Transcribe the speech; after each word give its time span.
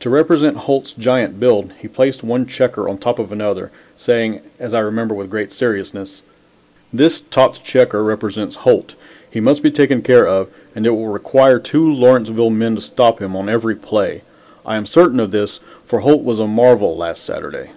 To 0.00 0.10
represent 0.10 0.58
Holt's 0.58 0.92
giant 0.92 1.40
build 1.40 1.72
he 1.80 1.88
placed 1.88 2.22
one 2.22 2.44
checker 2.46 2.86
on 2.90 2.98
top 2.98 3.18
of 3.18 3.32
another, 3.32 3.70
saying, 3.96 4.42
as 4.60 4.74
I 4.74 4.80
remember, 4.80 5.14
with 5.14 5.30
great 5.30 5.50
seriousness: 5.50 6.20
"This 6.92 7.22
topped 7.22 7.64
checker 7.64 8.04
represents 8.04 8.56
Holt. 8.56 8.96
He 9.30 9.40
must 9.40 9.62
be 9.62 9.70
taken 9.70 10.02
care 10.02 10.28
of, 10.28 10.48
and 10.74 10.84
it 10.84 10.90
will 10.90 11.06
require 11.08 11.58
two 11.58 11.90
Lawrenceville 11.90 12.50
men 12.50 12.74
to 12.74 12.82
stop 12.82 13.18
him 13.22 13.34
on 13.34 13.48
every 13.48 13.76
play. 13.76 14.20
I 14.66 14.76
am 14.76 14.84
certain 14.84 15.20
of 15.20 15.30
this 15.30 15.60
for 15.86 16.00
Holt 16.00 16.22
was 16.22 16.38
a 16.38 16.46
marvel 16.46 16.94
last 16.94 17.24
Saturday." 17.24 17.70